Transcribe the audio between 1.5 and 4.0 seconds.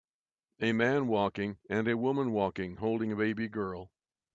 and a woman walking holding a baby girl